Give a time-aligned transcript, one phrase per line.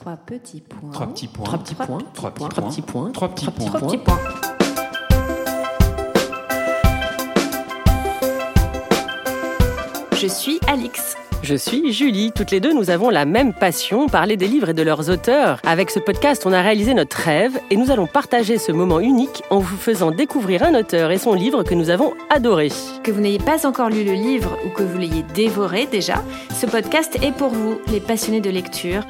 [0.00, 0.90] Trois petits points.
[0.92, 1.44] Trois petits points.
[1.44, 1.98] Trois petits points.
[2.14, 3.10] Trois petits Trois petits points.
[3.10, 3.66] Trois petits points.
[3.66, 4.18] Trois petits points.
[10.14, 11.16] Je suis Alix.
[11.42, 12.30] Je suis Julie.
[12.32, 15.60] Toutes les deux, nous avons la même passion, parler des livres et de leurs auteurs.
[15.66, 19.42] Avec ce podcast, on a réalisé notre rêve et nous allons partager ce moment unique
[19.50, 22.68] en vous faisant découvrir un auteur et son livre que nous avons adoré.
[23.02, 26.22] Que vous n'ayez pas encore lu le livre ou que vous l'ayez dévoré déjà,
[26.52, 29.02] ce podcast est pour vous, les passionnés de lecture.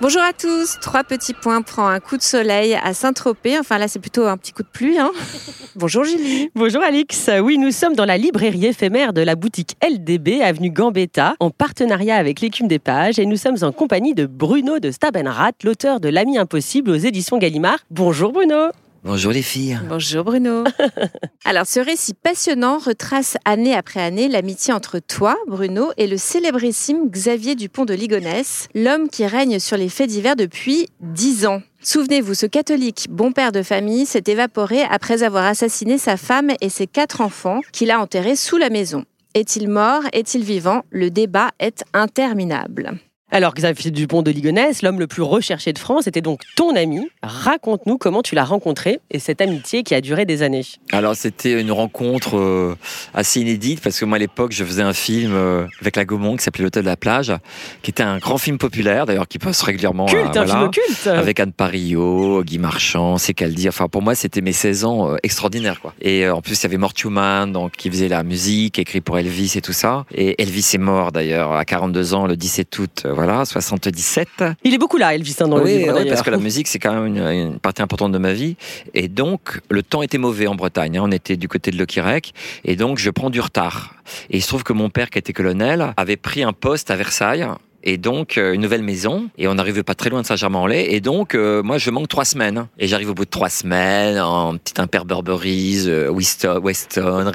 [0.00, 3.58] Bonjour à tous, Trois petits points prend un coup de soleil à Saint-Tropez.
[3.58, 4.96] Enfin là, c'est plutôt un petit coup de pluie.
[4.96, 5.10] Hein.
[5.74, 6.50] Bonjour Julie.
[6.54, 7.28] Bonjour Alix.
[7.42, 12.14] Oui, nous sommes dans la librairie éphémère de la boutique LDB, avenue Gambetta, en partenariat
[12.14, 13.18] avec l'écume des pages.
[13.18, 17.38] Et nous sommes en compagnie de Bruno de Stabenrat, l'auteur de L'ami impossible aux éditions
[17.38, 17.78] Gallimard.
[17.90, 18.70] Bonjour Bruno.
[19.08, 19.80] Bonjour les filles.
[19.88, 20.64] Bonjour Bruno.
[21.46, 27.08] Alors, ce récit passionnant retrace année après année l'amitié entre toi, Bruno, et le célébrissime
[27.08, 31.62] Xavier Dupont de Ligonnès, l'homme qui règne sur les faits divers depuis dix ans.
[31.80, 36.68] Souvenez-vous, ce catholique, bon père de famille, s'est évaporé après avoir assassiné sa femme et
[36.68, 39.06] ses quatre enfants qu'il a enterrés sous la maison.
[39.32, 40.02] Est-il mort?
[40.12, 40.82] Est-il vivant?
[40.90, 42.98] Le débat est interminable.
[43.30, 47.06] Alors Xavier Dupont de Ligonnès, l'homme le plus recherché de France, était donc ton ami.
[47.22, 50.64] Raconte-nous comment tu l'as rencontré et cette amitié qui a duré des années.
[50.92, 52.74] Alors c'était une rencontre euh,
[53.12, 56.38] assez inédite parce que moi à l'époque je faisais un film euh, avec la Gaumont
[56.38, 57.34] qui s'appelait L'Hôtel de la plage,
[57.82, 60.06] qui était un grand film populaire d'ailleurs qui passe régulièrement.
[60.06, 63.68] Culte, euh, un voilà, film culte Avec Anne Parillo, Guy Marchand, Secaldi.
[63.68, 65.92] Enfin pour moi c'était mes 16 ans euh, extraordinaires quoi.
[66.00, 69.18] Et en plus il y avait Mort Schumann donc qui faisait la musique, écrit pour
[69.18, 70.06] Elvis et tout ça.
[70.14, 73.06] Et Elvis est mort d'ailleurs à 42 ans le 17 août.
[73.18, 74.28] Voilà, 77.
[74.62, 75.98] Il est beaucoup là, Elvis, hein, dans le oui, livre.
[75.98, 78.56] oui, parce que la musique, c'est quand même une, une partie importante de ma vie.
[78.94, 80.98] Et donc, le temps était mauvais en Bretagne.
[80.98, 81.02] hein.
[81.04, 82.32] On était du côté de Lequirec.
[82.64, 83.94] Et donc, je prends du retard.
[84.30, 86.96] Et il se trouve que mon père, qui était colonel, avait pris un poste à
[86.96, 87.44] Versailles.
[87.90, 89.30] Et donc, euh, une nouvelle maison.
[89.38, 90.94] Et on n'arrivait pas très loin de Saint-Germain-en-Laye.
[90.94, 92.66] Et donc, euh, moi, je manque trois semaines.
[92.78, 97.32] Et j'arrive au bout de trois semaines en petit impair Burberry's, euh, Weston, Weston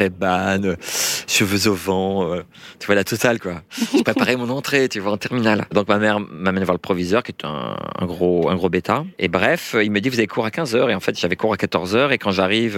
[1.28, 2.36] cheveux au vent.
[2.78, 3.64] tu vois, la totale, quoi.
[3.98, 5.66] Je préparais mon entrée, tu vois, en terminale.
[5.72, 9.06] Donc, ma mère m'amène voir le proviseur, qui est un, gros, un gros bêta.
[9.18, 10.92] Et bref, il me dit, vous avez cours à 15h.
[10.92, 12.12] Et en fait, j'avais cours à 14h.
[12.12, 12.78] Et quand j'arrive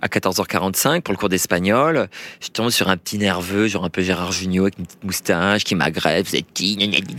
[0.00, 2.08] à 14h45 pour le cours d'espagnol,
[2.40, 5.64] je tombe sur un petit nerveux, genre un peu Gérard Jugnot avec une petite moustache
[5.64, 6.28] qui m'agresse.
[6.28, 6.76] Vous êtes qui
[7.08, 7.14] Je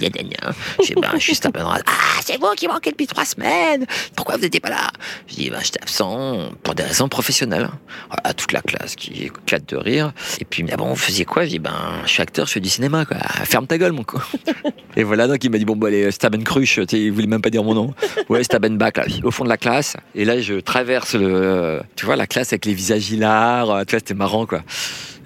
[0.85, 3.85] dis, ben, je suis à Ah, c'est vous qui manquez depuis trois semaines.
[4.15, 4.91] Pourquoi vous n'étiez pas là?
[5.27, 7.69] Je dis, ben, j'étais absent pour des raisons professionnelles.
[8.09, 10.13] Voilà, toute la classe qui éclate de rire.
[10.39, 11.45] Et puis, ah bon, vous faisiez quoi?
[11.45, 11.73] Je dis, ben,
[12.05, 13.17] je suis acteur, je fais du cinéma, quoi.
[13.45, 14.19] Ferme ta gueule, mon con.
[14.95, 17.49] Et voilà, donc il m'a dit, bon, bon, allez, Staben Cruche, il voulait même pas
[17.49, 17.93] dire mon nom.
[18.27, 19.95] Ouais, Staben Bach, là, au fond de la classe.
[20.15, 23.85] Et là, je traverse le, tu vois, la classe avec les visages hilars.
[23.85, 24.61] Tu vois, c'était marrant, quoi.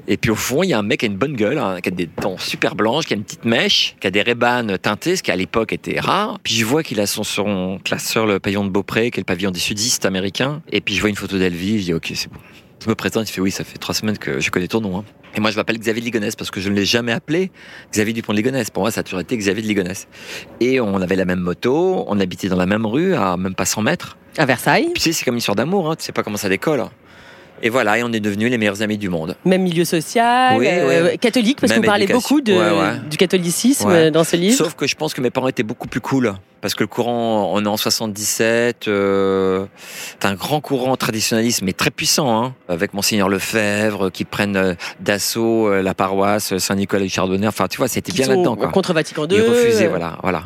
[0.07, 1.79] Et puis au fond, il y a un mec qui a une bonne gueule, hein,
[1.81, 4.77] qui a des dents super blanches, qui a une petite mèche, qui a des rébanes
[4.77, 6.39] teintées, ce qui à l'époque était rare.
[6.43, 9.25] Puis je vois qu'il a son, son classeur, le pavillon de Beaupré, qui est le
[9.25, 10.61] pavillon des sudistes américains.
[10.71, 12.39] Et puis je vois une photo d'Elvis, je dis ok, c'est bon.
[12.83, 14.97] Je me présente, il fait oui, ça fait trois semaines que je connais ton nom.
[14.99, 15.03] hein.
[15.35, 17.49] Et moi, je m'appelle Xavier de Ligonnès parce que je ne l'ai jamais appelé
[17.93, 18.69] Xavier Dupont de Ligonnès.
[18.69, 20.07] Pour moi, ça a toujours été Xavier de Ligonnès.
[20.59, 23.65] Et on avait la même moto, on habitait dans la même rue, à même pas
[23.65, 24.17] 100 mètres.
[24.37, 26.37] À Versailles, Puis tu sais, c'est comme une histoire d'amour, hein, tu sais pas comment
[26.37, 26.83] ça décolle.
[27.61, 29.35] Et voilà, et on est devenus les meilleurs amis du monde.
[29.45, 32.35] même milieu social, Oui, euh, catholique, parce que parlez éducation.
[32.35, 32.99] beaucoup de, Ouais, ouais.
[33.09, 34.57] du catholicisme dans ce livre.
[34.57, 36.33] Sauf que je pense que mes parents étaient beaucoup plus cool.
[36.63, 39.65] Parce que le courant, on est en 77, euh,
[40.17, 44.73] c'est un grand courant traditionnaliste, mais très puissant, hein, avec Monseigneur Lefebvre, qui prennent euh,
[45.01, 47.47] d'assaut euh, la paroisse Saint-Nicolas du Chardonnay.
[47.47, 48.69] Enfin, tu vois, c'était bien là-dedans, quoi.
[48.69, 49.35] Contre Vatican II.
[49.35, 50.43] Ils refusaient, euh, voilà, voilà.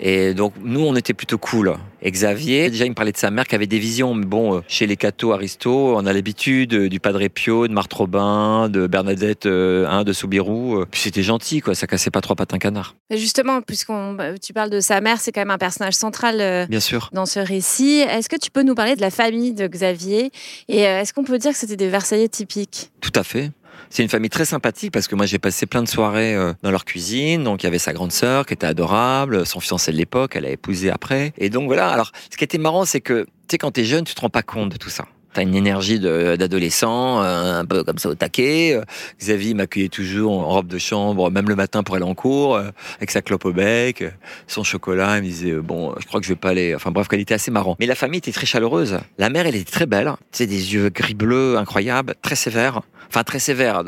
[0.00, 1.74] Et donc, nous, on était plutôt cool.
[2.00, 4.14] Et Xavier, déjà, il me parlait de sa mère qui avait des visions.
[4.14, 7.72] Mais bon, euh, chez les cathos, Aristo, on a l'habitude euh, du Padre Pio, de
[7.72, 10.76] Marthe Robin, de Bernadette euh, hein, de Soubirou.
[10.76, 11.74] Euh, Puis c'était gentil, quoi.
[11.74, 12.94] Ça cassait pas trois pattes un canard.
[13.10, 16.40] Mais justement, puisqu'on bah, tu parles de sa mère, c'est quand même un personnage central
[16.40, 17.10] euh, Bien sûr.
[17.12, 18.00] dans ce récit.
[18.00, 20.30] Est-ce que tu peux nous parler de la famille de Xavier
[20.68, 22.90] Et euh, est-ce qu'on peut dire que c'était des Versaillais typiques?
[23.00, 23.50] Tout à fait.
[23.90, 26.70] C'est une famille très sympathique parce que moi j'ai passé plein de soirées euh, dans
[26.70, 27.44] leur cuisine.
[27.44, 30.44] Donc il y avait sa grande sœur qui était adorable, son fiancé de l'époque, elle
[30.44, 31.32] a épousé après.
[31.38, 31.88] Et donc voilà.
[31.88, 34.30] Alors ce qui était marrant, c'est que tu sais quand t'es jeune, tu te rends
[34.30, 35.06] pas compte de tout ça.
[35.38, 38.74] T'as une énergie d'adolescent, euh, un peu comme ça au taquet.
[38.74, 38.82] Euh,
[39.20, 42.70] Xavier m'accueillait toujours en robe de chambre, même le matin pour aller en cours, euh,
[42.96, 44.02] avec sa clope au bec,
[44.48, 45.18] son chocolat.
[45.18, 46.74] Il me disait bon, je crois que je vais pas aller.
[46.74, 47.76] Enfin bref, était assez marrant.
[47.78, 48.98] Mais la famille était très chaleureuse.
[49.16, 50.12] La mère, elle était très belle.
[50.32, 52.80] Tu sais, des yeux gris bleu incroyables, très sévères.
[53.08, 53.84] Enfin très sévère.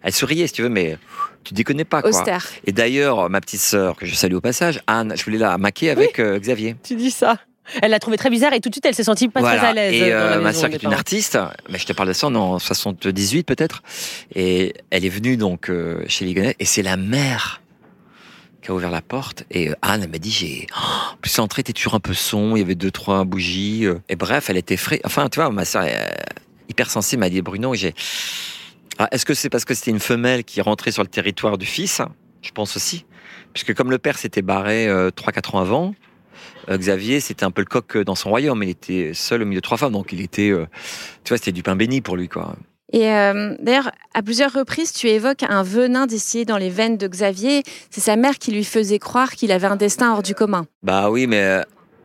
[0.00, 0.96] Elle souriait, si tu veux, mais
[1.44, 2.08] tu déconnais pas quoi.
[2.08, 2.46] Austère.
[2.66, 5.90] Et d'ailleurs, ma petite sœur que je salue au passage, Anne, je voulais la maquer
[5.90, 6.76] avec euh, Xavier.
[6.82, 7.36] Tu dis ça.
[7.82, 9.72] Elle l'a trouvé très bizarre et tout de suite elle s'est sentie pas très à
[9.72, 9.94] l'aise.
[9.94, 11.38] Et dans la euh, ma des qui est une artiste,
[11.70, 13.82] mais je te parle de ça en 78 peut-être,
[14.34, 17.62] et elle est venue donc euh, chez Ligonnès, et c'est la mère
[18.62, 19.44] qui a ouvert la porte.
[19.50, 22.56] Et euh, Anne, elle m'a dit, j'ai, oh, plus l'entrée était toujours un peu son,
[22.56, 23.86] il y avait deux, trois bougies.
[24.08, 25.00] et bref, elle était frais.
[25.04, 25.84] Enfin, tu vois, ma soeur,
[26.70, 27.94] hyper sensible, m'a dit, Bruno, j'ai,
[28.98, 31.66] ah, est-ce que c'est parce que c'était une femelle qui rentrait sur le territoire du
[31.66, 32.00] fils?
[32.42, 33.04] Je pense aussi.
[33.52, 35.94] Puisque comme le père s'était barré euh, 3-4 ans avant,
[36.68, 38.62] Xavier, c'était un peu le coq dans son royaume.
[38.62, 40.66] Il était seul au milieu de trois femmes, donc il était, euh,
[41.24, 42.56] tu vois, c'était du pain béni pour lui, quoi.
[42.92, 47.08] Et euh, d'ailleurs, à plusieurs reprises, tu évoques un venin distillé dans les veines de
[47.08, 47.62] Xavier.
[47.90, 50.66] C'est sa mère qui lui faisait croire qu'il avait un destin hors du commun.
[50.82, 51.62] Bah oui, mais euh,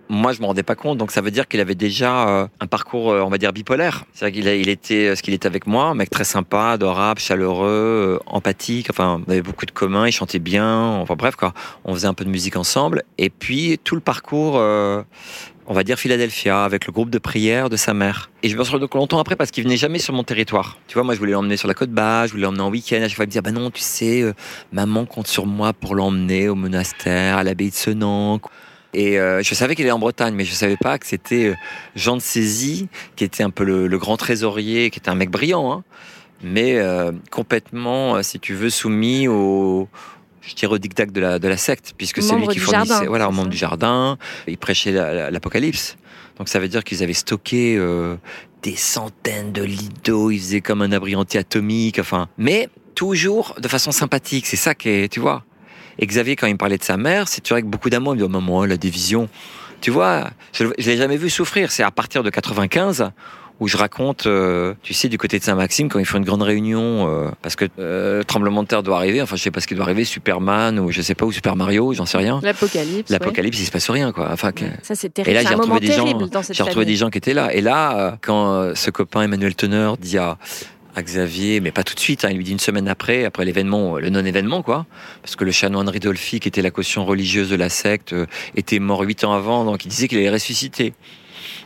[0.10, 2.68] moi je me rendais pas compte, donc ça veut dire qu'il avait déjà euh, un
[2.68, 4.06] parcours, euh, on va dire bipolaire.
[4.14, 8.20] C'est-à-dire qu'il était, euh, ce qu'il était avec moi, un mec très sympa, adorable, chaleureux,
[8.26, 8.88] empathique.
[8.90, 10.80] Enfin, on avait beaucoup de communs, il chantait bien.
[11.00, 11.54] Enfin bref, quoi.
[11.86, 13.04] On faisait un peu de musique ensemble.
[13.20, 14.56] Et puis tout le parcours.
[14.56, 18.32] on va dire Philadelphia, avec le groupe de prière de sa mère.
[18.42, 20.80] Et je me suis rendu longtemps après parce qu'il venait jamais sur mon territoire.
[20.88, 22.98] Tu vois, moi je voulais l'emmener sur la côte basse, je voulais l'emmener en week-end.
[22.98, 24.34] À chaque fois, il me disait, bah non, tu sais,
[24.72, 28.40] maman compte sur moi pour l'emmener au monastère, à l'abbaye de Senan.
[28.94, 31.56] Et euh, je savais qu'il est en Bretagne, mais je savais pas que c'était euh,
[31.96, 35.30] Jean de Sézy, qui était un peu le, le grand trésorier, qui était un mec
[35.30, 35.84] brillant, hein,
[36.44, 39.88] mais euh, complètement, euh, si tu veux, soumis au,
[40.42, 43.08] je dirais au dictat de la, de la secte, puisque c'est lui qui fournissait, jardin,
[43.08, 44.18] voilà, au membre du jardin.
[44.48, 45.98] Il prêchait la- la- l'Apocalypse.
[46.40, 48.16] Donc ça veut dire qu'ils avaient stocké euh,
[48.64, 50.32] des centaines de litres d'eau.
[50.32, 52.00] Ils faisaient comme un abri anti-atomique.
[52.00, 54.48] Enfin, mais toujours de façon sympathique.
[54.48, 55.44] C'est ça qui est, tu vois.
[56.00, 58.14] Et Xavier, quand il me parlait de sa mère, c'est vrai avec beaucoup d'amour.
[58.14, 59.28] Il me dit, oh, maman, elle a des visions.
[59.82, 61.72] Tu vois, je ne l'ai jamais vu souffrir.
[61.72, 63.12] C'est à partir de 95
[63.62, 66.44] où je raconte, euh, tu sais, du côté de Saint-Maxime, quand ils font une grande
[66.44, 69.68] réunion, euh, parce que euh, tremblement de terre doit arriver, enfin je sais pas ce
[69.68, 72.40] qui doit arriver, Superman ou je sais pas, ou Super Mario, j'en sais rien.
[72.42, 73.12] L'apocalypse.
[73.12, 74.30] L'apocalypse, il se passe rien, quoi.
[74.32, 74.72] Enfin, que- ouais.
[74.82, 75.34] Ça, c'est Et terrible.
[75.34, 76.86] là, C'est j'ai retrouvé des gens, j'ai retrouvé famille.
[76.86, 77.54] des gens qui étaient là.
[77.54, 80.38] Et là, quand ce copain Emmanuel Teneur dit à,
[81.04, 83.98] Xavier, mais pas tout de suite, hein, il lui dit une semaine après, après l'événement,
[83.98, 84.86] euh, le non-événement, quoi,
[85.22, 88.26] parce que le chanoine Ridolfi, qui était la caution religieuse de la secte, euh,
[88.56, 90.94] était mort huit ans avant, donc il disait qu'il allait ressusciter.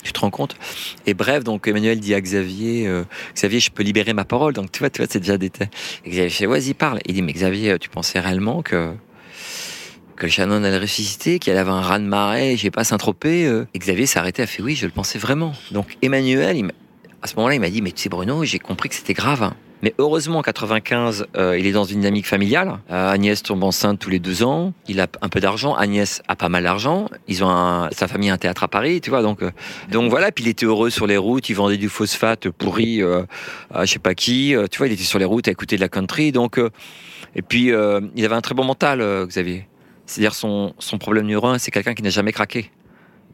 [0.03, 0.55] Tu te rends compte?
[1.05, 3.03] Et bref, donc Emmanuel dit à Xavier, euh,
[3.35, 4.53] Xavier, je peux libérer ma parole.
[4.53, 5.51] Donc tu vois, tu vois, c'est déjà des.
[6.05, 6.99] Et Xavier fait, vas-y, parle.
[7.05, 8.93] Il dit, mais Xavier, tu pensais réellement que
[10.15, 13.63] que le chanoine allait ressusciter, qu'il avait un raz de marée, je sais pas, Saint-Tropez.
[13.73, 15.53] Et Xavier s'est arrêté, a fait oui, je le pensais vraiment.
[15.71, 16.71] Donc Emmanuel,
[17.23, 19.53] à ce moment-là, il m'a dit, mais tu sais Bruno, j'ai compris que c'était grave.
[19.81, 22.79] Mais heureusement, en 95, euh, il est dans une dynamique familiale.
[22.91, 24.73] Euh, Agnès tombe enceinte tous les deux ans.
[24.87, 25.73] Il a un peu d'argent.
[25.73, 27.09] Agnès a pas mal d'argent.
[27.27, 29.21] Ils ont sa famille a un théâtre à Paris, tu vois.
[29.21, 29.51] Donc, euh,
[29.89, 30.31] donc voilà.
[30.31, 31.49] Puis il était heureux sur les routes.
[31.49, 34.55] Il vendait du phosphate pourri à je sais pas qui.
[34.71, 36.31] Tu vois, il était sur les routes à écouter de la country.
[36.31, 36.59] Donc,
[37.35, 37.71] et puis
[38.15, 39.67] il avait un très bon mental, Xavier.
[40.05, 42.69] C'est-à-dire son, son problème numéro c'est quelqu'un qui n'a jamais craqué.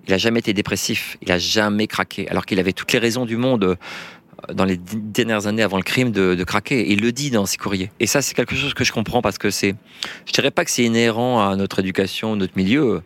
[0.07, 1.17] Il a jamais été dépressif.
[1.21, 2.27] Il a jamais craqué.
[2.29, 3.75] Alors qu'il avait toutes les raisons du monde euh,
[4.53, 6.91] dans les dernières années avant le crime de, craquer.
[6.91, 7.91] Il le dit dans ses courriers.
[7.99, 9.75] Et ça, c'est quelque chose que je comprends parce que c'est,
[10.25, 13.01] je dirais pas que c'est inhérent à notre éducation, notre milieu.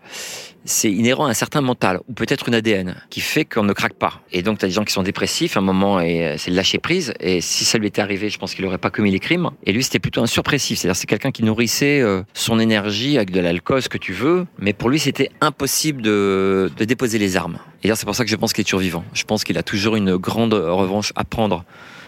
[0.65, 3.95] C'est inhérent à un certain mental ou peut-être une ADN qui fait qu'on ne craque
[3.95, 4.21] pas.
[4.31, 6.51] Et donc, tu as des gens qui sont dépressifs à un moment et euh, c'est
[6.51, 7.13] le lâcher prise.
[7.19, 9.49] Et si ça lui était arrivé, je pense qu'il n'aurait pas commis les crimes.
[9.65, 10.79] Et lui, c'était plutôt un surpressif.
[10.79, 14.45] C'est-à-dire, c'est quelqu'un qui nourrissait euh, son énergie avec de l'alcool, ce que tu veux.
[14.57, 17.57] Mais pour lui, c'était impossible de, de déposer les armes.
[17.79, 19.03] Et d'ailleurs, c'est pour ça que je pense qu'il est toujours vivant.
[19.13, 21.65] Je pense qu'il a toujours une grande revanche à prendre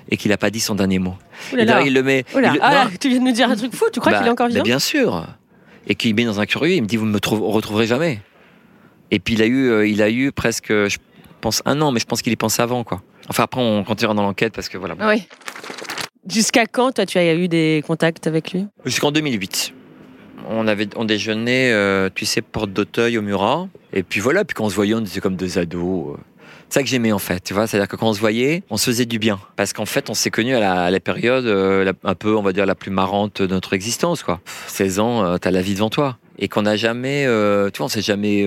[0.10, 1.16] et qu'il n'a pas dit son dernier mot.
[1.52, 1.82] Là Et là.
[1.82, 2.24] il le met.
[2.34, 3.86] Il le- Ah, là, tu viens de nous dire un truc fou.
[3.92, 4.64] Tu crois bah, qu'il est encore bah, vivant?
[4.64, 5.26] Bien sûr.
[5.88, 8.22] Et qu'il met dans un curieux, il me dit vous ne me trouve- retrouverez jamais.
[9.12, 10.98] Et puis il a eu, euh, il a eu presque, je
[11.42, 13.02] pense un an, mais je pense qu'il y pensait avant quoi.
[13.30, 14.96] Enfin après on continuera dans l'enquête parce que voilà.
[15.00, 15.28] Oui.
[16.28, 18.66] Jusqu'à quand, toi, tu as eu des contacts avec lui?
[18.84, 19.74] Jusqu'en 2008.
[20.50, 23.68] On avait, on déjeunait, euh, tu sais, porte d'Auteuil au Murat.
[23.94, 26.18] Et puis voilà, puis quand on se voyait, on était comme deux ados.
[26.76, 27.68] Ça que j'aimais en fait, tu vois.
[27.68, 29.40] C'est-à-dire que quand on se voyait, on se faisait du bien.
[29.56, 32.66] Parce qu'en fait, on s'est connus à la, période euh, un peu, on va dire,
[32.66, 34.42] la plus marrante de notre existence, quoi.
[34.44, 36.18] Pff, 16 ans, euh, t'as la vie devant toi.
[36.38, 38.46] Et qu'on n'a jamais, euh, tu vois, on s'est jamais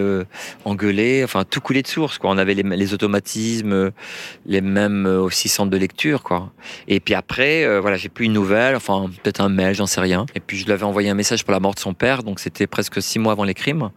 [0.66, 2.28] engueulé, enfin tout coulé de source, quoi.
[2.28, 3.92] On avait les, automatismes,
[4.44, 6.52] les mêmes euh, aussi centres de lecture, quoi.
[6.86, 10.26] Et puis après, voilà, j'ai plus une nouvelle, enfin peut-être un mail, j'en sais rien.
[10.34, 12.40] Et puis je lui avais envoyé un message pour la mort de son père, donc
[12.40, 13.88] c'était presque six mois avant les crimes,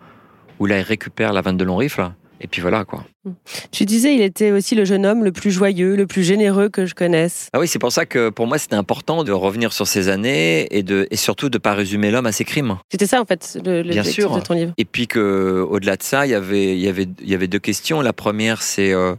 [0.60, 2.12] où là il récupère la 22 long rifle.
[2.44, 3.06] Et puis voilà quoi.
[3.72, 6.88] Tu disais, il était aussi le jeune homme le plus joyeux, le plus généreux que
[6.88, 7.50] je connaisse.
[7.54, 10.68] Ah oui, c'est pour ça que pour moi c'était important de revenir sur ces années
[10.76, 12.78] et de et surtout de pas résumer l'homme à ses crimes.
[12.92, 14.36] C'était ça, en fait, le, Bien sûr.
[14.36, 14.74] de ton livre.
[14.80, 17.60] Et puis que au-delà de ça, il y avait il y avait y avait deux
[17.60, 18.02] questions.
[18.02, 19.14] La première, c'est euh,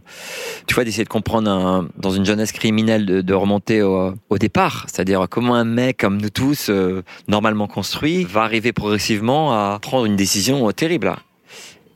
[0.67, 4.37] tu vois d'essayer de comprendre un- dans une jeunesse criminelle de, de remonter au, au
[4.37, 9.79] départ, c'est-à-dire comment un mec comme nous tous euh, normalement construit va arriver progressivement à
[9.81, 11.13] prendre une décision euh, terrible.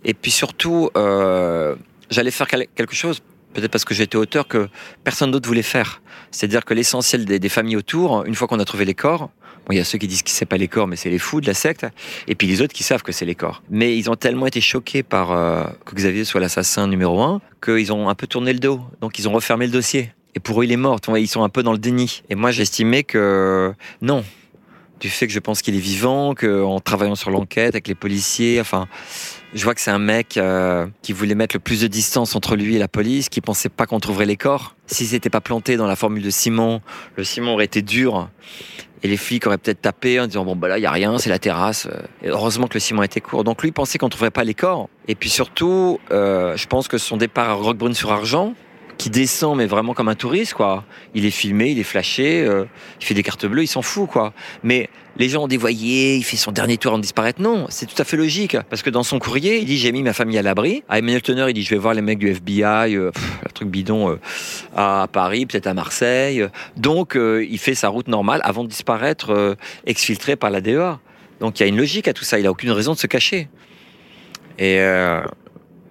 [0.08, 1.76] Et puis surtout, euh,
[2.10, 3.22] j'allais faire quel- quelque chose.
[3.54, 4.68] Peut-être parce que j'étais auteur que
[5.04, 6.02] personne d'autre voulait faire.
[6.32, 9.30] C'est-à-dire que l'essentiel des, des familles autour, une fois qu'on a trouvé les corps,
[9.70, 11.42] il y a ceux qui disent que c'est pas les corps, mais c'est les fous
[11.42, 11.86] de la secte.
[12.28, 13.62] Et puis les autres qui savent que c'est les corps.
[13.70, 17.92] Mais ils ont tellement été choqués par euh, que Xavier soit l'assassin numéro un qu'ils
[17.92, 18.80] ont un peu tourné le dos.
[19.02, 20.12] Donc ils ont refermé le dossier.
[20.36, 21.00] Et pour eux, il est mort.
[21.18, 22.22] Ils sont un peu dans le déni.
[22.30, 24.24] Et moi, j'estimais que non.
[25.00, 28.60] Du fait que je pense qu'il est vivant, qu'en travaillant sur l'enquête avec les policiers,
[28.62, 28.88] enfin,
[29.58, 32.56] je vois que c'est un mec euh, qui voulait mettre le plus de distance entre
[32.56, 34.76] lui et la police, qui pensait pas qu'on trouverait les corps.
[34.86, 36.82] Si c'était pas planté dans la formule de Simon,
[37.16, 38.30] le Simon aurait été dur.
[39.04, 41.30] Et les flics auraient peut-être tapé en disant bon bah là y a rien, c'est
[41.30, 41.88] la terrasse.
[42.24, 43.44] Et heureusement que le ciment était court.
[43.44, 44.90] Donc lui pensait qu'on trouverait pas les corps.
[45.08, 48.54] Et puis surtout, euh, je pense que son départ à Roquebrune sur Argent,
[48.98, 50.84] qui descend mais vraiment comme un touriste quoi.
[51.14, 52.66] Il est filmé, il est flashé, euh,
[53.00, 54.34] il fait des cartes bleues, il s'en fout quoi.
[54.64, 57.42] Mais les gens ont dit voyez, il fait son dernier tour en disparaître.
[57.42, 60.04] Non, c'est tout à fait logique parce que dans son courrier, il dit j'ai mis
[60.04, 60.84] ma famille à l'abri.
[60.90, 63.12] À Emmanuel Teneur, il dit je vais voir les mecs du FBI, euh,
[63.46, 64.20] un truc bidon euh,
[64.76, 66.46] à Paris, peut-être à Marseille.
[66.76, 71.00] Donc il fait sa route normale avant de disparaître exfiltré par la DEA.
[71.40, 73.08] Donc il y a une logique à tout ça, il a aucune raison de se
[73.08, 73.48] cacher.
[74.60, 74.80] Et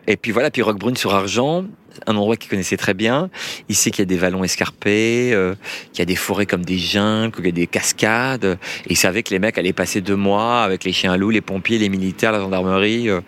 [0.09, 1.65] et puis voilà, puis Roquebrune sur Argent,
[2.07, 3.31] un endroit qu'il connaissait très bien.
[3.69, 5.55] Il sait qu'il y a des vallons escarpés, euh,
[5.93, 8.59] qu'il y a des forêts comme des jungles, qu'il y a des cascades.
[8.87, 11.31] Et il savait que les mecs allaient passer deux mois avec les chiens à loups,
[11.31, 13.21] les pompiers, les militaires, la gendarmerie, euh,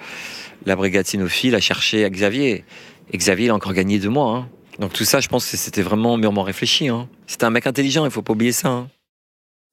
[0.67, 2.65] la brigade cynophile à chercher à Xavier.
[3.13, 4.37] Et Xavier, a encore gagné deux mois.
[4.37, 4.49] Hein.
[4.79, 6.89] Donc tout ça, je pense que c'était vraiment mûrement réfléchi.
[6.89, 7.09] Hein.
[7.27, 8.69] C'était un mec intelligent, il faut pas oublier ça.
[8.69, 8.89] Hein.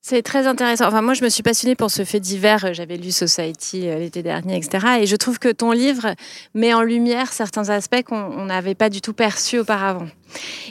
[0.08, 0.86] C'est très intéressant.
[0.86, 2.76] Enfin, moi, je me suis passionnée pour ce fait divers.
[2.76, 5.00] J'avais lu Society euh, l'été dernier, etc.
[5.02, 6.14] Et je trouve que ton livre
[6.54, 10.06] met en lumière certains aspects qu'on n'avait pas du tout perçus auparavant.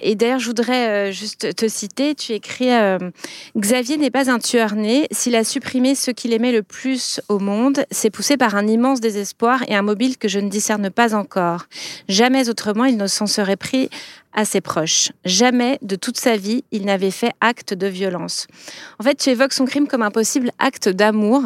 [0.02, 2.14] Et d'ailleurs, je voudrais euh, juste te citer.
[2.14, 2.98] Tu écris euh,
[3.56, 5.06] Xavier n'est pas un tueur né.
[5.10, 9.00] S'il a supprimé ce qu'il aimait le plus au monde, c'est poussé par un immense
[9.00, 11.66] désespoir et un mobile que je ne discerne pas encore.
[12.08, 13.88] Jamais autrement, il ne s'en serait pris
[14.34, 15.12] à ses proches.
[15.24, 18.46] Jamais de toute sa vie, il n'avait fait acte de violence.
[18.98, 21.42] En fait, tu évoques son crime comme un possible acte d'amour.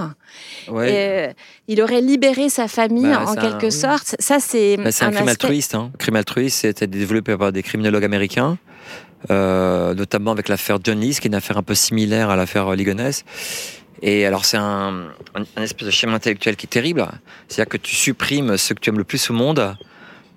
[0.68, 1.32] Euh,
[1.66, 4.16] il aurait libéré sa famille bah, en quelque sorte.
[4.18, 5.74] Ça, c'est bah, un, crime altruiste.
[5.74, 5.90] Hein.
[5.98, 8.58] crime altruiste, c'était développé par des criminologues américains.
[9.30, 12.70] Euh, notamment avec l'affaire John Lees, qui est une affaire un peu similaire à l'affaire
[12.76, 13.24] Ligonès.
[14.00, 17.04] Et alors c'est un, un, espèce de schéma intellectuel qui est terrible.
[17.48, 19.76] C'est-à-dire que tu supprimes ce que tu aimes le plus au monde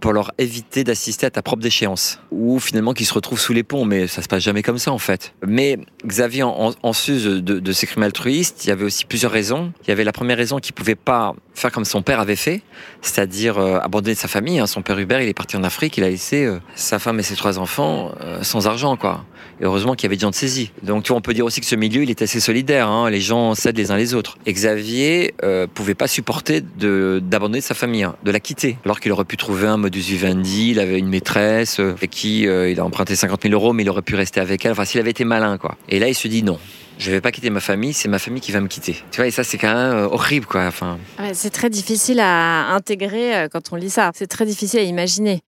[0.02, 2.20] pour leur éviter d'assister à ta propre déchéance.
[2.32, 4.92] Ou finalement qu'ils se retrouvent sous les ponts, mais ça se passe jamais comme ça
[4.92, 5.34] en fait.
[5.48, 9.72] Mais Xavier, en, en de, de, ces crimes altruistes, il y avait aussi plusieurs raisons.
[9.84, 12.62] Il y avait la première raison qu'il pouvait pas faire comme son père avait fait,
[13.02, 14.60] c'est-à-dire euh, abandonner sa famille.
[14.60, 14.68] Hein.
[14.68, 17.24] Son père Hubert, il est parti en Afrique, il a laissé euh, sa femme et
[17.24, 19.26] ses trois enfants euh, sans argent, quoi.
[19.60, 20.72] Et heureusement qu'il y avait des gens de saisie.
[20.82, 22.88] Donc, tu vois, on peut dire aussi que ce milieu, il est assez solidaire.
[22.88, 23.10] Hein.
[23.10, 24.38] Les gens s'aident les uns les autres.
[24.48, 25.36] Et Xavier
[25.76, 29.68] pouvait pas supporter d'abandonner sa famille, hein, de la quitter, alors qu'il aurait pu trouver
[29.68, 30.72] un modus vivendi.
[30.72, 34.02] Il avait une maîtresse avec qui il a emprunté 50 000 euros, mais il aurait
[34.02, 34.72] pu rester avec elle.
[34.72, 35.78] Enfin, s'il avait été malin, quoi.
[35.90, 36.58] Et là, il se dit non
[37.02, 38.96] je vais pas quitter ma famille, c'est ma famille qui va me quitter.
[39.10, 40.66] Tu vois, et ça, c'est quand même euh, horrible, quoi.
[40.68, 41.00] Enfin...
[41.34, 44.12] c'est très difficile à intégrer euh, quand on lit ça.
[44.14, 45.42] C'est très difficile à imaginer.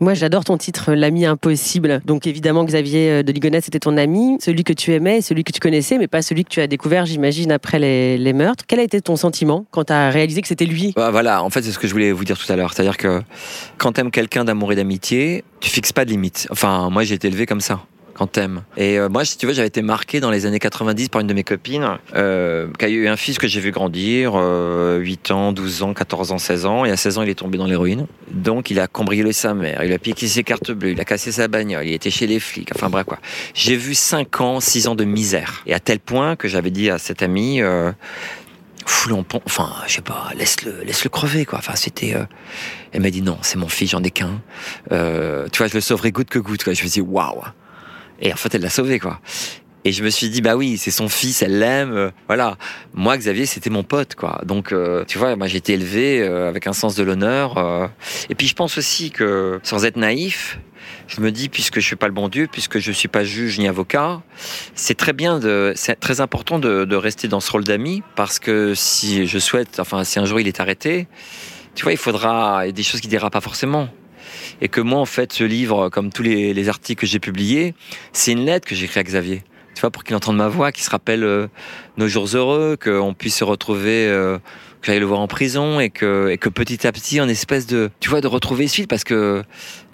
[0.00, 2.02] Moi, j'adore ton titre, L'ami impossible.
[2.04, 5.52] Donc, évidemment, Xavier euh, de Ligonnès était ton ami, celui que tu aimais, celui que
[5.52, 8.64] tu connaissais, mais pas celui que tu as découvert, j'imagine, après les, meurtres.
[8.66, 10.92] Quel a été ton sentiment quand tu as réalisé que c'était lui?
[10.96, 12.72] Bah, Voilà, en fait, c'est ce que je voulais vous dire tout à l'heure.
[12.74, 13.22] C'est-à-dire que
[13.78, 16.48] quand tu aimes quelqu'un d'amour et d'amitié, tu fixes pas de limites.
[16.50, 17.84] Enfin, moi, j'ai été élevé comme ça
[18.14, 18.62] quand t'aimes.
[18.76, 21.26] Et euh, moi, si tu veux, j'avais été marqué dans les années 90 par une
[21.26, 25.34] de mes copines euh, qui a eu un fils que j'ai vu grandir, 8 euh,
[25.34, 26.84] ans, 12 ans, 14 ans, 16 ans.
[26.84, 28.06] Et à 16 ans, il est tombé dans l'héroïne.
[28.30, 31.32] Donc, il a cambriolé sa mère, il a piqué ses cartes bleues, il a cassé
[31.32, 32.70] sa bagnole, il était chez les flics.
[32.74, 33.18] Enfin, bref, quoi.
[33.54, 35.62] J'ai vu 5 ans, 6 ans de misère.
[35.66, 37.90] Et à tel point que j'avais dit à cette amie, euh,
[39.46, 41.58] enfin, je sais pas, laisse-le, laisse-le crever, quoi.
[41.58, 42.14] Enfin, c'était.
[42.14, 42.24] Euh,
[42.92, 44.40] elle m'a dit non, c'est mon fils, j'en ai qu'un.
[44.92, 46.72] Euh, tu vois, je le sauverai goutte que goutte, quoi.
[46.72, 47.42] Je me suis dit waouh.
[48.20, 49.20] Et en fait, elle l'a sauvé, quoi.
[49.86, 51.92] Et je me suis dit, bah oui, c'est son fils, elle l'aime.
[51.92, 52.56] Euh, voilà.
[52.94, 54.40] Moi, Xavier, c'était mon pote, quoi.
[54.46, 57.90] Donc, euh, tu vois, moi, j'ai été élevé euh, avec un sens de l'honneur.
[58.30, 60.58] Et puis, je pense aussi que, sans être naïf,
[61.06, 63.58] je me dis, puisque je suis pas le bon Dieu, puisque je suis pas juge
[63.58, 64.22] ni avocat,
[64.74, 68.74] c'est très bien de, c'est très important de, rester dans ce rôle d'ami, parce que
[68.74, 71.08] si je souhaite, enfin, si un jour il est arrêté,
[71.74, 73.90] tu vois, il faudra, il y a des choses qu'il dira pas forcément
[74.60, 77.74] et que moi, en fait, ce livre, comme tous les, articles que j'ai publiés,
[78.12, 79.42] c'est une lettre que j'écris à Xavier.
[79.74, 81.48] Tu vois, pour qu'il entende ma voix, qu'il se rappelle euh,
[81.96, 84.38] nos jours heureux, qu'on puisse se retrouver, euh,
[84.80, 87.66] que j'aille le voir en prison et que, et que petit à petit, en espèce
[87.66, 89.42] de, tu vois, de retrouver suite parce que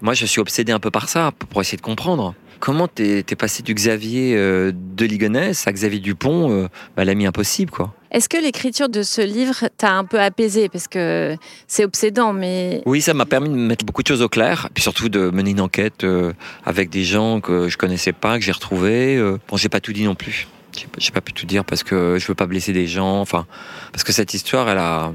[0.02, 2.35] moi, je suis obsédé un peu par ça, pour essayer de comprendre.
[2.61, 7.71] Comment t'es es passé du Xavier euh, de Ligonnès à Xavier Dupont, bah, l'ami impossible,
[7.71, 10.69] quoi est-ce que l'écriture de ce livre t'a un peu apaisé?
[10.69, 11.37] Parce que
[11.67, 12.83] c'est obsédant, mais...
[12.87, 15.50] Oui, ça m'a permis de mettre beaucoup de choses au clair, puis surtout de mener
[15.50, 16.33] une enquête euh,
[16.64, 19.21] avec des gens que je connaissais pas, que j'ai retrouvés.
[19.49, 20.47] bon, j'ai pas tout dit non plus.
[20.87, 23.21] Pas- j'ai pas pu tout dire parce que je veux pas blesser des gens.
[23.21, 23.47] Enfin,
[23.93, 25.13] parce que cette histoire, elle a,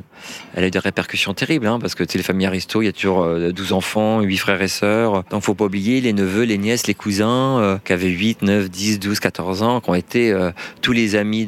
[0.58, 1.68] eu des répercussions terribles.
[1.68, 4.62] Hein, parce que les familles Aristo, il y a toujours euh, 12 enfants, 8 frères
[4.62, 5.24] et sœurs.
[5.30, 8.70] Donc faut pas oublier les neveux, les nièces, les cousins euh, qui avaient 8, 9,
[8.70, 11.48] 10, 12, 14 ans, qui ont été euh, tous les amis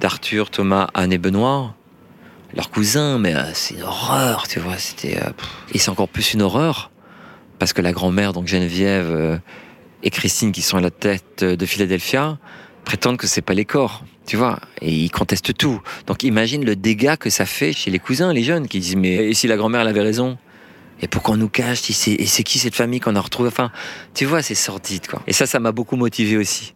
[0.00, 1.74] d'Arthur, Thomas, Anne et Benoît.
[2.54, 4.76] Leurs cousins, mais euh, c'est une horreur, tu vois.
[4.76, 5.30] C'était euh,
[5.72, 6.90] et c'est encore plus une horreur
[7.60, 9.38] parce que la grand-mère, donc Geneviève euh,
[10.02, 12.38] et Christine, qui sont à la tête de Philadelphia,
[12.84, 15.80] prétendent que c'est pas les corps, tu vois, et ils contestent tout.
[16.06, 19.30] Donc imagine le dégât que ça fait chez les cousins, les jeunes, qui disent mais
[19.30, 20.38] et si la grand-mère avait raison?
[21.02, 21.88] Et pourquoi on nous cache?
[21.88, 23.70] Et c'est et c'est qui cette famille qu'on a retrouvée Enfin,
[24.14, 25.22] tu vois, c'est sordide, quoi.
[25.26, 26.74] Et ça, ça m'a beaucoup motivé aussi.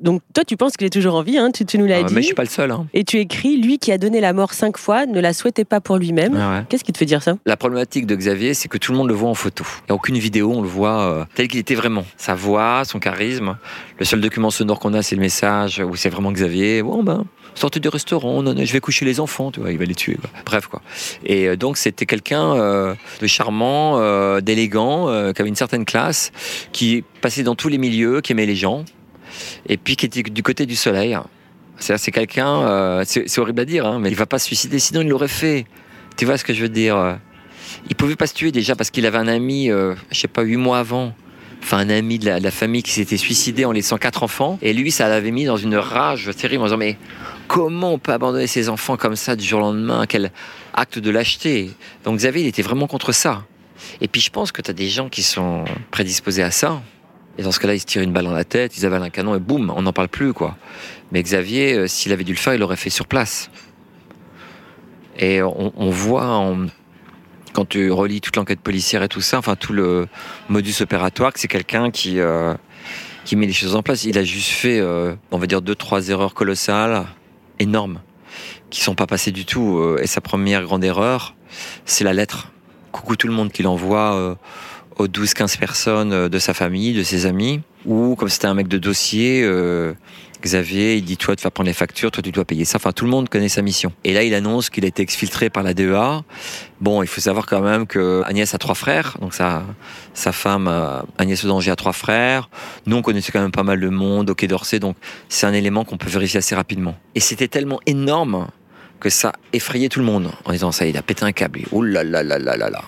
[0.00, 2.02] Donc toi, tu penses qu'il est toujours en vie, hein, tu, tu nous l'as Ah,
[2.04, 2.14] dit.
[2.14, 2.70] mais je suis pas le seul.
[2.70, 2.86] Hein.
[2.94, 5.80] Et tu écris, lui qui a donné la mort cinq fois ne la souhaitait pas
[5.80, 6.34] pour lui-même.
[6.34, 6.64] Ouais.
[6.68, 7.34] Qu'est-ce qui te fait dire ça?
[7.46, 9.64] La problématique de Xavier, c'est que tout le monde le voit en photo.
[9.80, 12.04] Il n'y a aucune vidéo, on le voit euh, tel qu'il était vraiment.
[12.16, 13.56] Sa voix, son charisme.
[13.98, 16.82] Le seul document sonore qu'on a, c'est le message où c'est vraiment Xavier.
[16.82, 17.24] Bon, ben,
[17.54, 19.94] sortez du restaurant, non, non, je vais coucher les enfants, tu vois, il va les
[19.94, 20.16] tuer.
[20.16, 20.30] quoi.
[20.44, 20.82] Bref, quoi.
[21.24, 26.32] Et euh, donc, c'était quelqu'un euh, de charmant, euh, d'élégant, qui avait une certaine classe,
[26.72, 28.84] qui passait dans tous les milieux, qui aimait les gens,
[29.66, 31.16] et puis qui était du côté du soleil.
[31.78, 34.78] C'est quelqu'un, euh, c'est c'est horrible à dire, hein, mais il va pas se suicider,
[34.78, 35.66] sinon il l'aurait fait.
[36.16, 37.14] Tu vois ce que je veux dire euh,
[37.88, 40.42] Il pouvait pas se tuer déjà parce qu'il avait un ami, euh, je sais pas,
[40.42, 41.14] huit mois avant.
[41.62, 44.58] Enfin, un ami de la, de la famille qui s'était suicidé en laissant quatre enfants.
[44.60, 46.98] Et lui, ça l'avait mis dans une rage terrible en disant Mais
[47.48, 50.04] comment on peut abandonner ses enfants comme ça du jour au lendemain?
[50.06, 50.30] Quel
[50.74, 51.70] acte de lâcheté
[52.04, 53.44] Donc, Xavier, il était vraiment contre ça.
[54.00, 56.82] Et puis, je pense que tu as des gens qui sont prédisposés à ça.
[57.38, 59.10] Et dans ce cas-là, ils se tirent une balle dans la tête, ils avalent un
[59.10, 60.56] canon et boum, on n'en parle plus, quoi.
[61.12, 63.50] Mais Xavier, euh, s'il avait dû le faire, il l'aurait fait sur place.
[65.18, 66.56] Et on, on voit,
[67.52, 70.08] quand tu relis toute l'enquête policière et tout ça, enfin tout le
[70.48, 72.54] modus opératoire, que c'est quelqu'un qui, euh,
[73.24, 74.04] qui met les choses en place.
[74.04, 77.06] Il a juste fait, euh, on va dire, deux, trois erreurs colossales,
[77.60, 78.00] énormes,
[78.70, 79.78] qui sont pas passées du tout.
[79.78, 81.34] Euh, Et sa première grande erreur,
[81.84, 82.50] c'est la lettre.
[82.90, 84.34] Coucou tout le monde qu'il envoie euh,
[84.96, 88.68] aux 12-15 personnes euh, de sa famille, de ses amis, ou comme c'était un mec
[88.68, 89.92] de dossier, euh,
[90.44, 92.76] Xavier, il dit toi tu vas prendre les factures, toi tu dois payer ça.
[92.76, 93.92] Enfin tout le monde connaît sa mission.
[94.04, 96.22] Et là il annonce qu'il a été exfiltré par la DEA.
[96.80, 99.64] Bon, il faut savoir quand même que Agnès a trois frères, donc sa
[100.12, 102.50] sa femme euh, Agnès Audanger a trois frères.
[102.86, 104.96] Nous on connaissait quand même pas mal le monde au Quai d'Orsay, donc
[105.30, 106.94] c'est un élément qu'on peut vérifier assez rapidement.
[107.14, 108.48] Et c'était tellement énorme
[109.00, 111.62] que ça effrayait tout le monde en disant ça il a pété un câble.
[111.72, 112.82] Oh là là là là là là.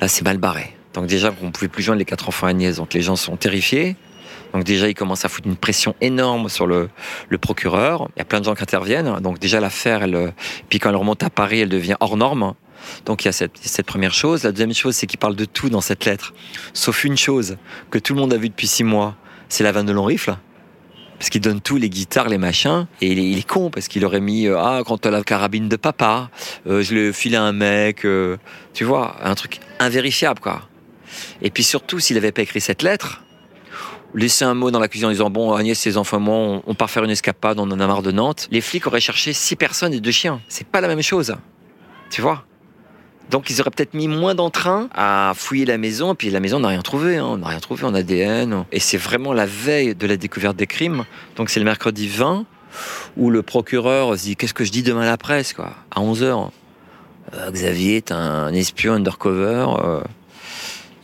[0.00, 0.76] Là c'est mal barré.
[0.94, 3.96] Donc déjà qu'on pouvait plus joindre les quatre enfants Agnès, donc les gens sont terrifiés.
[4.52, 6.90] Donc déjà, il commence à foutre une pression énorme sur le,
[7.28, 8.08] le procureur.
[8.16, 9.20] Il y a plein de gens qui interviennent.
[9.20, 10.30] Donc déjà, l'affaire, elle, euh,
[10.68, 12.54] puis quand elle remonte à Paris, elle devient hors norme.
[13.06, 14.42] Donc il y a cette, première chose.
[14.42, 16.34] La deuxième chose, c'est qu'il parle de tout dans cette lettre,
[16.72, 17.56] sauf une chose
[17.90, 19.14] que tout le monde a vue depuis six mois,
[19.48, 20.36] c'est la vanne de long rifle.
[21.16, 24.20] Parce qu'il donne tout, les guitares, les machins, et il est, con parce qu'il aurait
[24.20, 26.30] mis euh, ah quand t'as la carabine de papa,
[26.66, 28.04] euh, je l'ai filé à un mec,
[28.74, 30.62] tu vois, un truc invérifiable quoi.
[31.40, 33.22] Et puis surtout, s'il avait pas écrit cette lettre,
[34.14, 36.90] laisser un mot dans la cuisine en disant bon Agnès ses enfants moi on, part
[36.90, 38.48] faire une escapade on en a marre de Nantes.
[38.50, 40.40] Les flics auraient cherché six personnes et deux chiens.
[40.48, 41.34] C'est pas la même chose.
[42.10, 42.44] Tu vois?
[43.30, 46.58] Donc ils auraient peut-être mis moins d'entrain à fouiller la maison et puis la maison
[46.58, 47.24] on n'a rien trouvé hein.
[47.24, 50.66] on n'a rien trouvé en ADN et c'est vraiment la veille de la découverte des
[50.66, 51.04] crimes.
[51.36, 52.44] Donc c'est le mercredi 20
[53.16, 55.72] où le procureur se dit qu'est-ce que je dis demain à la presse quoi?
[55.90, 56.50] À 11h
[57.50, 60.00] Xavier est un espion undercover euh,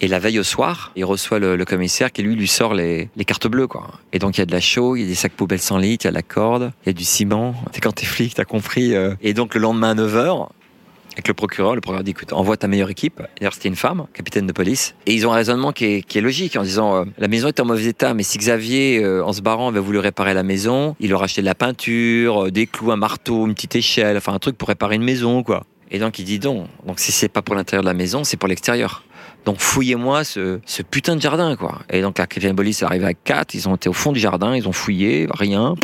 [0.01, 3.25] et la veille au soir, il reçoit le, commissaire qui lui lui sort les, les
[3.25, 3.89] cartes bleues quoi.
[4.13, 5.79] Et donc il y a de la chaux, il y a des sacs poubelles sans
[5.79, 7.55] litres, il y a de la corde, il y a du ciment.
[7.73, 8.95] C'est quand t'es flic, t'as compris.
[8.95, 9.15] euh.
[9.23, 10.49] Et donc le lendemain à 9h,
[11.19, 13.21] avec le procureur, le procureur dit écoute, envoie ta meilleure équipe.
[13.39, 14.95] D'ailleurs c'était une femme, capitaine de police.
[15.07, 17.49] Et ils ont un raisonnement qui est, qui est logique en disant euh, la maison
[17.49, 20.45] est en mauvais état, mais si Xavier, euh, en se barrant, avait voulu réparer la
[20.45, 24.17] maison, il aurait acheté de la peinture, euh, des clous, un marteau, une petite échelle,
[24.17, 25.65] enfin un truc pour réparer une maison quoi.
[25.91, 26.69] Et donc il dit non.
[26.87, 29.03] Donc si c'est pas pour l'intérieur de la maison, c'est pour l'extérieur.
[29.49, 31.79] Donc fouillez-moi ce, ce putain de jardin, quoi.
[31.89, 34.21] Et donc la capitaine police est arrivée à 4, ils ont été au fond du
[34.21, 35.75] jardin, ils ont fouillé, rien.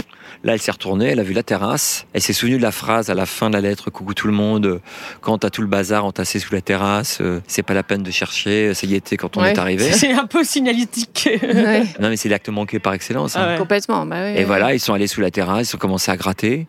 [0.42, 2.04] Là, elle s'est retournée, elle a vu la terrasse.
[2.12, 4.34] Elle s'est souvenue de la phrase à la fin de la lettre, coucou tout le
[4.34, 4.82] monde,
[5.22, 8.10] quand t'as tout le bazar entassé sous la terrasse, euh, c'est pas la peine de
[8.10, 9.52] chercher, ça y était quand on Ouais.
[9.54, 9.90] est arrivé.
[9.92, 11.30] C'est un peu signalétique.
[11.42, 13.34] Ouais, Non mais c'est l'acte manqué par excellence.
[13.36, 13.40] hein.
[13.46, 13.58] Ah ouais.
[13.58, 14.04] Complètement.
[14.04, 14.44] Bah, Et ouais.
[14.44, 16.66] voilà, ils sont allés sous la terrasse, ils ont commencé à gratter.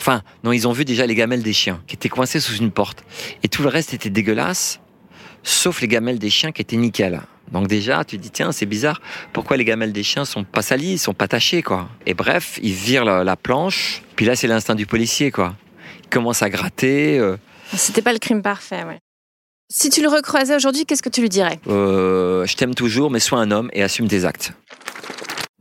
[0.00, 2.70] Enfin, non, ils ont vu déjà les gamelles des chiens qui étaient coincées sous une
[2.70, 3.04] porte.
[3.42, 4.80] Et tout le reste était dégueulasse,
[5.44, 7.20] sauf les gamelles des chiens qui étaient nickel.
[7.52, 9.00] Donc déjà, tu te dis, tiens, c'est bizarre,
[9.32, 11.88] pourquoi les gamelles des chiens sont pas salies, sont pas tachées, quoi.
[12.06, 15.54] Et bref, ils virent la, la planche, puis là, c'est l'instinct du policier, quoi.
[16.02, 17.18] Ils commencent à gratter.
[17.18, 17.36] euh,
[17.74, 18.98] C'était pas le crime parfait, ouais.
[19.70, 21.58] Si tu le recroisais aujourd'hui, qu'est-ce que tu lui dirais?
[21.68, 24.52] Euh, je t'aime toujours, mais sois un homme et assume tes actes.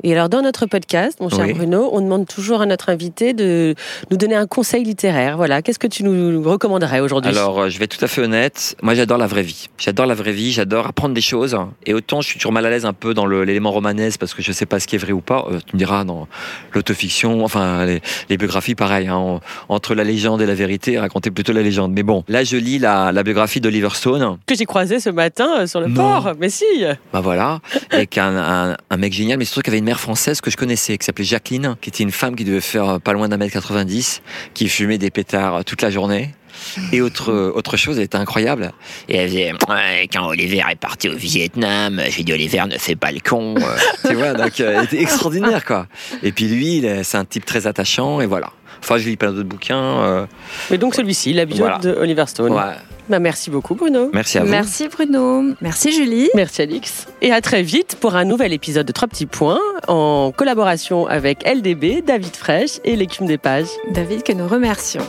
[0.05, 1.53] Et alors, dans notre podcast, mon cher Oui.
[1.53, 3.73] Bruno, on demande toujours à notre invité de
[4.11, 5.37] nous donner un conseil littéraire.
[5.37, 7.31] Voilà, qu'est-ce que tu nous recommanderais aujourd'hui?
[7.31, 8.75] Alors, euh, je vais être tout à fait honnête.
[8.81, 9.69] Moi, j'adore la vraie vie.
[9.77, 10.51] J'adore la vraie vie.
[10.51, 11.57] J'adore apprendre des choses.
[11.85, 14.41] Et autant, je suis toujours mal à l'aise un peu dans l'élément romanesque parce que
[14.41, 15.45] je sais pas ce qui est vrai ou pas.
[15.49, 16.27] Euh, tu me diras dans
[16.73, 19.07] l'autofiction, enfin les, les biographies, pareil.
[19.07, 19.39] hein, en-
[19.69, 21.93] entre la légende et la vérité, raconter plutôt la légende.
[21.93, 24.37] Mais bon, là, je lis la, la biographie d'Oliver Stone.
[24.45, 25.95] Que j'ai croisé ce matin euh, sur le Non.
[25.95, 26.31] port.
[26.39, 26.65] Mais si
[27.13, 27.59] Bah voilà,
[27.91, 30.49] avec un, un, un mec génial, mais surtout qu'il y avait une mère française que
[30.51, 33.27] je connaissais, qui s'appelait Jacqueline, qui était une femme qui devait faire euh, pas loin
[33.29, 34.21] d'un mètre 90,
[34.53, 36.33] qui fumait des pétards euh, toute la journée.
[36.91, 38.71] Et autre, euh, autre chose, elle était incroyable.
[39.09, 42.95] Et elle faisait, Ouais, quand Oliver est parti au Vietnam, j'ai dit Oliver ne fais
[42.95, 43.55] pas le con.
[44.07, 45.87] tu vois, donc elle était extraordinaire quoi.
[46.21, 48.51] Et puis lui, c'est un type très attachant et voilà.
[48.81, 49.77] Enfin, je lis plein d'autres bouquins.
[50.03, 50.25] euh,
[50.69, 51.77] Mais donc celui-ci, La Voilà.
[51.79, 52.51] de Oliver Stone.
[52.51, 52.61] ouais.
[53.09, 54.09] Bah, merci beaucoup, Bruno.
[54.13, 54.49] Merci à vous.
[54.49, 55.43] Merci Bruno.
[55.61, 56.29] Merci Julie.
[56.35, 57.07] Merci Alix.
[57.21, 61.43] Et à très vite pour un nouvel épisode de Trois petits points en collaboration avec
[61.47, 63.67] LDB, David Fraîche et l'écume des pages.
[63.91, 65.03] David, que nous remercions.